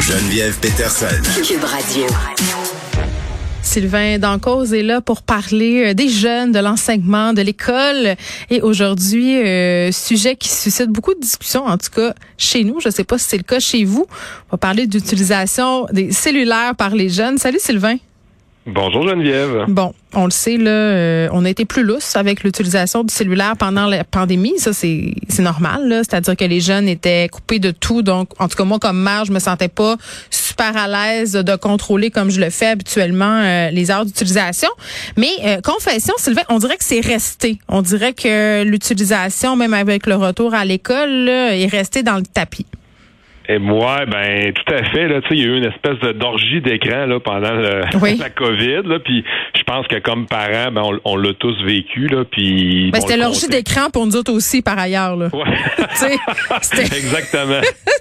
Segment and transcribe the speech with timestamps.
[0.00, 1.06] Geneviève Peterson.
[1.42, 2.06] Cube Radio.
[3.62, 8.16] Sylvain Dancause est là pour parler euh, des jeunes, de l'enseignement, de l'école.
[8.50, 12.80] Et aujourd'hui, euh, sujet qui suscite beaucoup de discussions, en tout cas chez nous.
[12.80, 14.06] Je ne sais pas si c'est le cas chez vous.
[14.48, 17.38] On va parler d'utilisation des cellulaires par les jeunes.
[17.38, 17.96] Salut Sylvain.
[18.70, 19.64] Bonjour Geneviève.
[19.68, 23.56] Bon, on le sait, là, euh, on a été plus lousse avec l'utilisation du cellulaire
[23.56, 24.58] pendant la pandémie.
[24.58, 26.02] Ça, c'est normal.
[26.02, 28.02] C'est-à-dire que les jeunes étaient coupés de tout.
[28.02, 29.96] Donc, en tout cas, moi, comme mère, je me sentais pas
[30.28, 34.68] super à l'aise de contrôler comme je le fais habituellement euh, les heures d'utilisation.
[35.16, 37.58] Mais euh, confession, Sylvain, on dirait que c'est resté.
[37.68, 42.66] On dirait que l'utilisation, même avec le retour à l'école, est restée dans le tapis.
[43.50, 45.08] Et moi, ben tout à fait.
[45.08, 47.82] Là, tu sais, il y a eu une espèce de d'orgie d'écran là pendant le-
[48.02, 48.16] Oui.
[48.18, 48.82] la COVID.
[48.84, 49.24] Là, puis
[49.56, 52.08] je pense que comme parents, ben on, on l'a tous vécu.
[52.08, 55.16] Là, puis Ben, c'était l'orgie d'écran pour nous autres aussi, par ailleurs.
[55.16, 55.30] Là.
[55.32, 55.44] Ouais.
[56.96, 57.60] Exactement.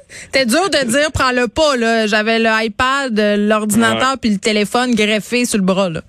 [0.09, 2.08] C'était dur de dire prends le pas là.
[2.08, 6.02] J'avais le iPad, l'ordinateur puis le téléphone greffé sur le bras là.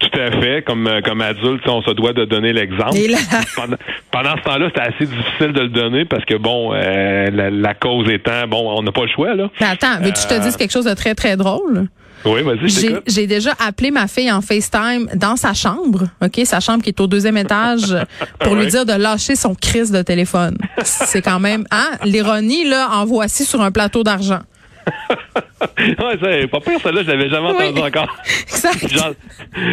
[0.00, 0.62] Tout à fait.
[0.62, 2.96] Comme euh, comme adulte, on se doit de donner l'exemple.
[3.56, 3.76] Pendant,
[4.10, 7.74] pendant ce temps-là, c'était assez difficile de le donner parce que bon, euh, la, la
[7.74, 9.50] cause étant bon, on n'a pas le choix là.
[9.60, 11.88] Mais attends, veux-tu que je te dise quelque chose de très très drôle?
[12.24, 16.82] Oui, vas-y, J'ai déjà appelé ma fille en FaceTime dans sa chambre, OK, sa chambre
[16.82, 17.96] qui est au deuxième étage
[18.40, 20.56] pour lui dire de lâcher son crise de téléphone.
[20.82, 24.40] C'est quand même hein, l'ironie là en voici sur un plateau d'argent.
[25.70, 27.66] Ouais, c'est pas pire, celle-là, je l'avais jamais Oui.
[27.68, 28.16] entendu encore.
[28.82, 29.16] Exact.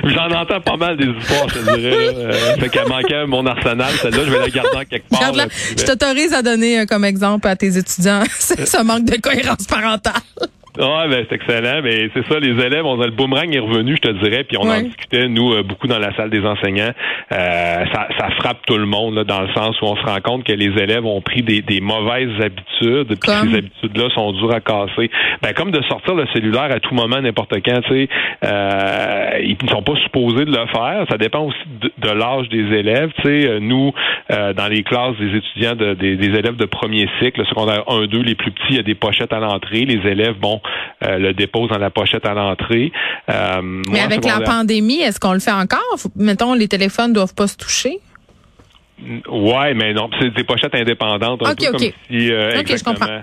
[0.04, 2.06] J'en, entends pas mal des histoires, je te dirais.
[2.06, 2.12] là.
[2.18, 5.34] Euh, fait qu'elle manquait mon arsenal, celle-là, je vais la garder en quelque part.
[5.34, 5.48] Là,
[5.78, 10.14] je t'autorise à donner euh, comme exemple à tes étudiants ce manque de cohérence parentale.
[10.80, 13.96] Ouais, ben, c'est excellent, mais c'est ça, les élèves, on a le boomerang est revenu,
[13.96, 14.78] je te dirais, puis on Ouais.
[14.78, 16.92] en discutait, nous, euh, beaucoup dans la salle des enseignants.
[17.32, 20.20] Euh, ça, ça frappe tout le monde, là, dans le sens où on se rend
[20.24, 24.54] compte que les élèves ont pris des, des mauvaises habitudes, puis ces habitudes-là sont dures
[24.54, 25.10] à casser.
[25.42, 28.10] Ben, comme de sortir le cellulaire à tout moment, n'importe quand, tu sais,
[28.46, 31.06] euh, ils ne sont pas supposés de le faire.
[31.10, 33.48] Ça dépend aussi de, de l'âge des élèves, tu sais.
[33.50, 33.92] Euh, Nous,
[34.32, 37.84] euh, dans les classes des étudiants, de- des, des élèves de premier cycle, le secondaire
[37.90, 39.86] 1, 2, les plus petits, il y a des pochettes à l'entrée.
[39.86, 40.62] Les élèves, bon,
[41.04, 42.92] euh, le déposent dans la pochette à l'entrée.
[43.30, 45.80] Euh, Mais moi, avec la pandémie, est-ce qu'on le fait encore?
[45.98, 48.00] Faut- mettons les téléphones doivent pas se toucher.
[49.30, 51.72] Ouais, mais non, c'est des pochettes indépendantes, un Ok, peu ok.
[51.72, 53.22] comme si euh, Ok, je comprends.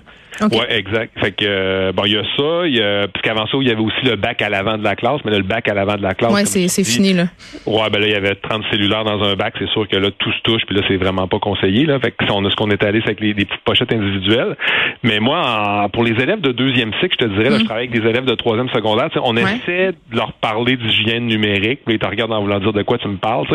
[0.50, 1.16] Ouais, exact.
[1.20, 3.68] Fait que euh, bon, il y a ça, il y a parce qu'avant ça, il
[3.68, 5.74] y avait aussi le bac à l'avant de la classe, mais là, le bac à
[5.74, 6.32] l'avant de la classe.
[6.32, 7.26] Ouais, c'est c'est fini là.
[7.66, 10.10] Ouais, ben là, il y avait 30 cellulaires dans un bac, c'est sûr que là,
[10.18, 12.00] tout se touche, puis là, c'est vraiment pas conseillé, là.
[12.00, 14.56] Fait que on a ce qu'on est allé, c'est avec les, des petites pochettes individuelles.
[15.04, 15.40] Mais moi,
[15.84, 18.08] en- pour les élèves de deuxième cycle, je te dirais, là, je travaille avec des
[18.08, 19.36] élèves de troisième secondaire, on.
[19.36, 19.42] Ouais.
[19.56, 22.98] essaie de leur parler d'hygiène numérique, puis ils te regardent en voulant dire de quoi
[22.98, 23.46] tu me parles.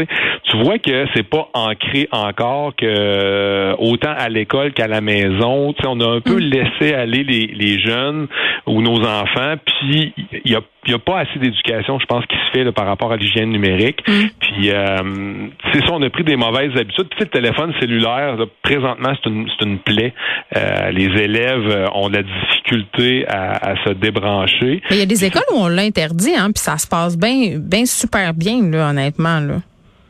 [0.44, 5.74] Tu vois que c'est pas ancré encore que euh, autant à l'école qu'à la maison,
[5.74, 6.40] tu sais, on a un peu Mm.
[6.40, 8.28] laissé aller les, les jeunes
[8.68, 10.14] ou nos enfants, puis
[10.46, 12.72] il y a il y a pas assez d'éducation, je pense, qui se fait là,
[12.72, 14.00] par rapport à l'hygiène numérique.
[14.08, 14.28] Mm.
[14.40, 17.10] Puis euh, c'est ça, on a pris des mauvaises habitudes.
[17.10, 20.14] Puis le téléphone cellulaire, là, présentement, c'est une, c'est une plaie.
[20.56, 24.82] Euh, les élèves ont de la difficulté à, à se débrancher.
[24.90, 27.58] Mais il y a des écoles où on l'interdit, hein, puis ça se passe bien,
[27.60, 29.56] bien super bien là, honnêtement là.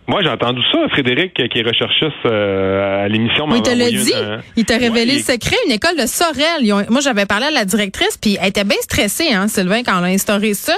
[0.09, 3.45] Moi, j'ai entendu ça, Frédéric, qui est recherchiste euh, à l'émission.
[3.47, 4.11] Oui, il te l'a dit.
[4.11, 5.55] une, Il t'a révélé Ouais, le secret.
[5.67, 6.73] Une école de Sorel.
[6.73, 9.99] Ont- moi, j'avais parlé à la directrice, puis elle était bien stressée, hein, Sylvain, quand
[9.99, 10.73] on a instauré ça.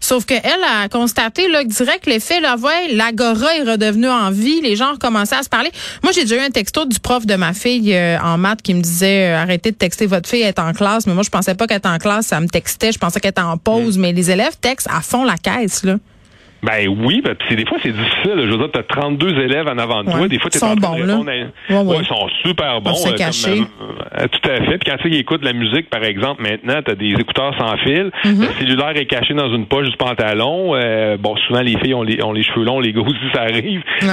[0.00, 0.42] Sauf qu'elle
[0.82, 4.60] a constaté là, que direct l'effet, là, ouais, l'agora est redevenu en vie.
[4.62, 5.70] Les gens ont recommencé à se parler.
[6.02, 8.74] Moi, j'ai déjà eu un texto du prof de ma fille euh, en maths qui
[8.74, 11.06] me disait euh, arrêtez de texter votre fille, elle est en classe.
[11.06, 12.90] Mais moi, je pensais pas qu'elle était en classe, ça me textait.
[12.90, 13.96] Je pensais qu'elle était en pause.
[13.96, 14.00] Mm.
[14.00, 15.98] Mais les élèves textent à fond la caisse, là.
[16.62, 18.34] Ben oui, ben, pis c'est des fois c'est difficile.
[18.36, 20.20] Je veux dire, t'as 32 élèves en avant de toi.
[20.20, 20.28] Ouais.
[20.28, 21.12] Des fois, t'es en train bons, de là.
[21.18, 21.84] répondre à- Ouais, ouais.
[21.84, 22.94] Ouais, ils sont super bons.
[22.94, 23.62] se euh, comme, cacher.
[24.18, 24.78] euh, tout à fait.
[24.78, 28.10] Puis quand ils écoutent la musique, par exemple, maintenant, t'as des écouteurs sans fil.
[28.24, 28.40] Mm-hmm.
[28.40, 30.74] Le cellulaire est caché dans une poche du pantalon.
[30.76, 33.42] Euh, bon, souvent les filles ont les, ont les cheveux longs, les gars aussi, ça
[33.42, 33.82] arrive.
[34.00, 34.06] Que,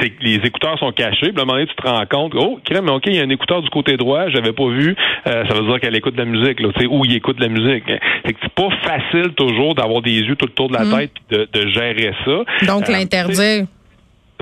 [0.00, 1.32] c'est les écouteurs sont cachés.
[1.32, 3.24] Puis à un moment donné, tu te rends compte, oh, crème, ok, il y a
[3.24, 4.94] un écouteur du côté droit, j'avais pas vu.
[5.26, 7.36] Euh, ça veut dire qu'elle écoute de la musique, là, tu sais, ou il écoute
[7.38, 7.84] de la musique.
[8.24, 11.36] Fait que c'est pas facile toujours d'avoir des yeux tout autour de la tête puis
[11.36, 12.66] de, de gérer ça.
[12.66, 13.66] Donc, Euh, l'interdire.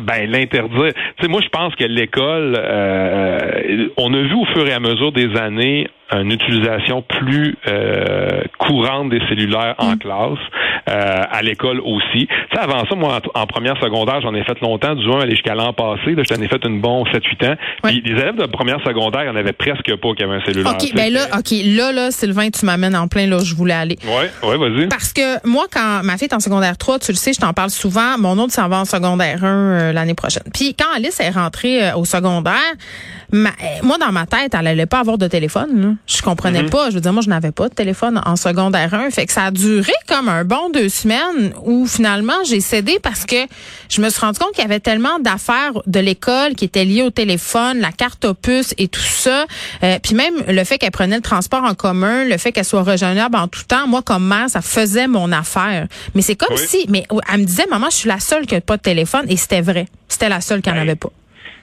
[0.02, 0.92] ben l'interdire.
[1.16, 4.80] Tu sais, moi je pense que l'école, euh, on a vu au fur et à
[4.80, 10.38] mesure des années une utilisation plus euh, courante des cellulaires en classe,
[10.88, 12.26] euh, à l'école aussi.
[12.26, 15.20] Tu sais, avant ça, moi, en, en première secondaire, j'en ai fait longtemps, du 1
[15.20, 16.14] aller jusqu'à l'an passé.
[16.14, 17.56] Là, j'en ai fait une bonne 7-8 ans.
[17.84, 20.44] Puis les élèves de première secondaire, il y en avait presque pas qui avaient un
[20.44, 20.72] cellulaire.
[20.74, 23.74] OK, ben là, OK, là, là, Sylvain, tu m'amènes en plein là où je voulais
[23.74, 23.96] aller.
[24.04, 24.88] Ouais, ouais, vas-y.
[24.88, 27.52] Parce que moi, quand ma fille est en secondaire 3, tu le sais, je t'en
[27.52, 30.42] parle souvent, mon autre s'en va en secondaire 1 euh, l'année prochaine.
[30.52, 32.52] Puis quand Alice est rentrée euh, au secondaire,
[33.32, 35.80] ma- euh, moi, dans ma tête, elle allait pas avoir de téléphone.
[35.80, 35.88] là.
[36.06, 36.90] Je comprenais pas.
[36.90, 39.10] Je veux dire, moi, je n'avais pas de téléphone en secondaire 1.
[39.10, 43.24] Fait que ça a duré comme un bon deux semaines où finalement, j'ai cédé parce
[43.24, 43.36] que
[43.88, 47.02] je me suis rendu compte qu'il y avait tellement d'affaires de l'école qui étaient liées
[47.04, 49.46] au téléphone, la carte opus et tout ça.
[49.84, 52.82] Euh, puis même le fait qu'elle prenait le transport en commun, le fait qu'elle soit
[52.82, 55.86] rejoignable en tout temps, moi, comme mère, ça faisait mon affaire.
[56.14, 56.62] Mais c'est comme Oui.
[56.66, 59.24] si, mais elle me disait, maman, je suis la seule qui n'a pas de téléphone
[59.28, 59.86] et c'était vrai.
[60.08, 61.10] C'était la seule qui n'en Ben, avait pas.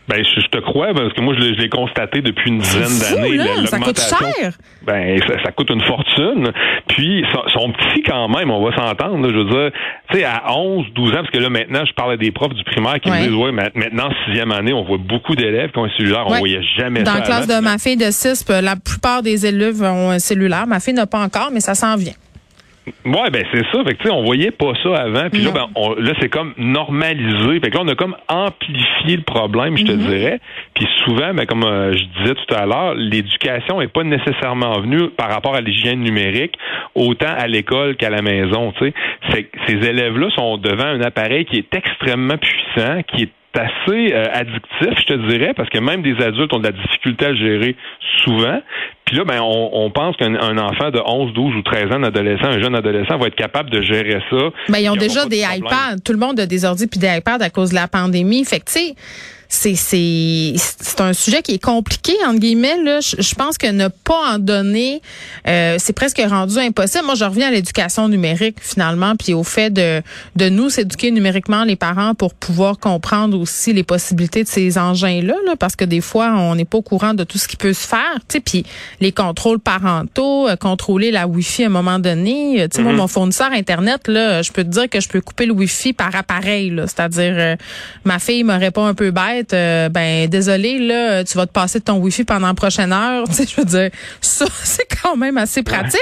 [0.09, 2.57] Ben, je, je te crois, parce que moi, je l'ai- je l'ai constaté depuis une
[2.59, 2.81] dizaine
[3.15, 3.38] d'années.
[3.67, 4.51] Ça coûte cher.
[4.81, 6.51] Ben, ça, ça coûte une fortune.
[6.88, 7.23] Puis,
[7.53, 9.29] sont petits quand même, on va s'entendre.
[9.29, 9.71] Je veux dire,
[10.11, 12.53] tu sais, à 11, 12 ans, parce que là, maintenant, je parle à des profs
[12.56, 13.21] du primaire qui Ouais.
[13.21, 16.23] me disent, ouais, ma- maintenant, sixième année, on voit beaucoup d'élèves qui ont un cellulaire.
[16.25, 16.39] On Ouais.
[16.39, 17.59] voyait jamais Dans ça la classe avant.
[17.59, 20.65] de ma fille de 6, la plupart des élèves ont un cellulaire.
[20.67, 22.13] Ma fille n'a pas encore, mais ça s'en vient.
[23.05, 23.83] Ouais, ben c'est ça.
[23.83, 25.29] Fait que tu sais, on voyait pas ça avant.
[25.29, 27.59] Puis là, ben, on- là, c'est comme normalisé.
[27.59, 30.07] Fait que là, on a comme amplifié le problème, je te Mm-hmm.
[30.07, 30.39] dirais.
[30.73, 35.09] Puis souvent, ben, comme euh, je disais tout à l'heure, l'éducation est pas nécessairement venue
[35.09, 36.55] par rapport à l'hygiène numérique,
[36.95, 38.73] autant à l'école qu'à la maison.
[38.79, 44.99] Ces élèves-là sont devant un appareil qui est extrêmement puissant, qui est assez euh, addictif,
[44.99, 47.75] je te dirais, parce que même des adultes ont de la difficulté à le gérer
[48.23, 48.61] souvent.
[49.09, 51.95] Puis là, ben, on, on pense qu'un un enfant de 11, 12 ou 13 ans,
[51.95, 54.38] un adolescent, un jeune adolescent va être capable de gérer ça.
[54.69, 55.97] Ben, ils ont déjà de des iPads.
[56.06, 58.45] Tout le monde a des ordi puis des iPads à cause de la pandémie.
[58.45, 58.95] Fait que, tu sais,
[59.51, 63.00] c'est, c'est, c'est un sujet qui est compliqué, entre guillemets, là.
[63.00, 65.01] Je, je pense que ne pas en donner,
[65.47, 67.05] euh, c'est presque rendu impossible.
[67.05, 70.03] Moi, je reviens à l'éducation numérique, finalement, puis au fait de,
[70.35, 75.35] de nous s'éduquer numériquement, les parents, pour pouvoir comprendre aussi les possibilités de ces engins-là,
[75.47, 77.73] là, parce que des fois, on n'est pas au courant de tout ce qui peut
[77.73, 78.65] se faire, tu sais, puis
[79.01, 82.62] les contrôles parentaux, euh, contrôler la Wi-Fi à un moment donné.
[82.62, 85.22] Euh, Tu sais, moi, mon fournisseur Internet, là, je peux te dire que je peux
[85.22, 86.74] couper le Wi-Fi par appareil.
[86.81, 87.56] C'est-à-dire, euh,
[88.04, 91.80] ma fille me répond un peu bête, euh, ben, désolé, là, tu vas te passer
[91.80, 93.24] de ton Wi-Fi pendant la prochaine heure.
[93.30, 93.90] Tu sais, je veux dire,
[94.22, 96.00] ça, c'est quand même assez pratique.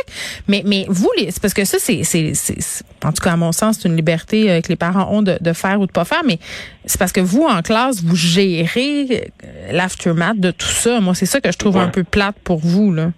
[0.48, 3.38] Mais, mais vous, les, parce que ça, c'est, c'est, c'est- c'est- en tout cas, à
[3.38, 5.92] mon sens, c'est une liberté euh, que les parents ont de, de faire ou de
[5.92, 6.40] pas faire, mais
[6.86, 9.06] c'est parce que vous, en classe, vous gérez
[9.44, 11.00] euh, l'aftermath de tout ça.
[11.00, 11.82] Moi, c'est ça que je trouve Ouais.
[11.84, 13.12] un peu plate pour vous, là.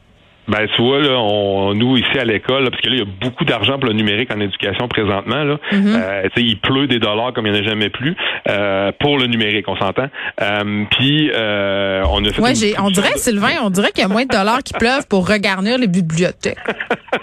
[0.48, 3.04] Ben, tu vois, là, on, nous, ici à l'école, là, parce que là, il y
[3.04, 5.44] a beaucoup d'argent pour le numérique en éducation présentement.
[5.44, 5.58] Là.
[5.72, 5.86] Mm-hmm.
[5.96, 8.16] Euh, tu sais, il pleut des dollars comme il n'y en a jamais plus
[8.50, 10.08] euh, pour le numérique, on s'entend.
[10.42, 12.42] Euh, Puis, on a fait...
[12.42, 14.74] Ouais, j'ai, on dirait, de- Sylvain, on dirait qu'il y a moins de dollars qui
[14.74, 16.58] pleuvent pour regarnir les bibliothèques.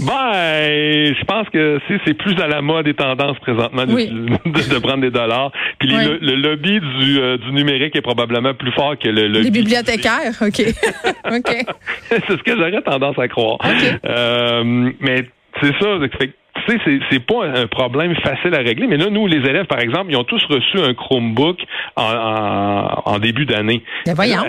[0.00, 4.08] Ben, je pense que c'est, c'est plus à la mode des tendances présentement de, Oui.
[4.08, 5.52] de, de prendre des dollars.
[5.78, 6.04] Puis Oui.
[6.04, 9.44] le, le lobby du, euh, du numérique est probablement plus fort que le lobby...
[9.44, 10.60] Les du- bibliothécaires, OK.
[11.36, 11.66] OK.
[12.10, 13.58] c'est ce que j'aurais tendance à croire.
[13.64, 14.00] OK.
[14.06, 15.28] Euh, mais
[15.60, 15.98] c'est ça.
[16.18, 16.32] Fait
[16.66, 18.86] tu sais, c'est, c'est pas un problème facile à régler.
[18.86, 21.58] Mais là, nous, les élèves, par exemple, ils ont tous reçu un Chromebook
[21.96, 23.82] en, en, en début d'année.
[24.06, 24.40] Ben voyons.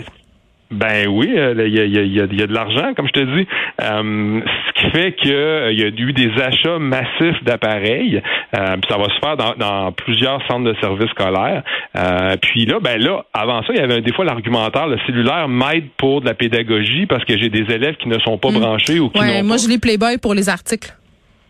[0.69, 2.93] Ben oui, euh, il y, a, y a- y a- il y a de l'argent,
[2.93, 3.47] comme je te dis.
[3.81, 8.21] Euh, ce qui fait qu'il y a eu des achats massifs d'appareils.
[8.57, 11.63] Euh, puis ça va se faire dans, dans plusieurs centres de services scolaires.
[11.95, 15.47] Euh, puis là, ben là, avant ça, il y avait des fois l'argumentaire, le cellulaire
[15.47, 18.99] m'aide pour de la pédagogie parce que j'ai des élèves qui ne sont pas branchés
[18.99, 19.21] ou qui Mm.
[19.21, 19.61] Ouais, n'ont moi, pas.
[19.63, 20.89] je lis Playboy pour les articles.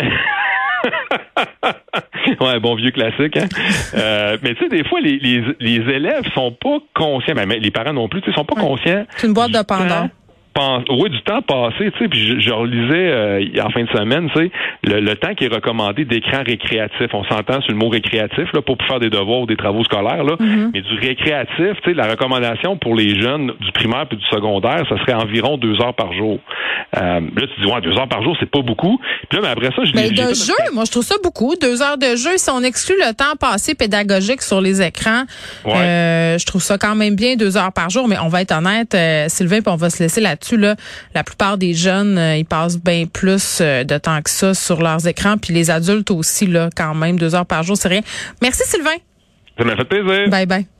[2.41, 3.37] ouais, bon vieux classique.
[3.37, 3.47] Hein?
[3.95, 7.59] Euh, mais tu sais, des fois, les, les, les élèves sont pas conscients, ben, mais
[7.59, 9.05] les parents non plus, tu sais, sont pas conscients.
[9.15, 10.07] C'est une boîte de Pandore.
[10.89, 14.29] Oui, du temps passé, tu sais, puis je, je relisais euh, en fin de semaine,
[14.33, 14.51] tu sais,
[14.83, 17.07] le, le, temps qui est recommandé d'écran récréatif.
[17.13, 20.23] On s'entend sur le mot récréatif, là, pour faire des devoirs ou des travaux scolaires,
[20.23, 20.69] là, Mm-hmm.
[20.73, 24.83] mais du récréatif, tu sais, la recommandation pour les jeunes du primaire puis du secondaire,
[24.89, 26.39] ça serait environ deux heures par jour.
[26.97, 28.99] Euh, là, tu dis, ouais, deux heures par jour, c'est pas beaucoup.
[29.29, 31.55] Puis là, mais après ça, je Mais j'ai de jeu, moi, je trouve ça beaucoup.
[31.61, 35.23] Deux heures de jeu, si on exclut le temps passé pédagogique sur les écrans,
[35.65, 35.73] Ouais.
[35.75, 38.07] euh, je trouve ça quand même bien, deux heures par jour.
[38.07, 40.57] Mais on va être honnête, euh, Sylvain, puis on va se laisser là-dessus.
[40.57, 40.75] Là.
[41.13, 44.81] La plupart des jeunes, euh, ils passent bien plus euh, de temps que ça sur
[44.81, 45.37] leurs écrans.
[45.37, 48.01] Puis les adultes aussi, là, quand même, deux heures par jour, c'est rien.
[48.41, 48.97] Merci, Sylvain.
[49.57, 50.29] Ça m'a fait plaisir.
[50.29, 50.74] Bye bye.